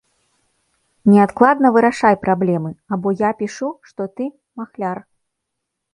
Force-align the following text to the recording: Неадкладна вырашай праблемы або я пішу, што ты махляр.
Неадкладна 1.09 1.67
вырашай 1.75 2.15
праблемы 2.25 2.71
або 2.97 3.09
я 3.27 3.31
пішу, 3.43 3.69
што 3.91 4.01
ты 4.19 4.23
махляр. 4.63 4.97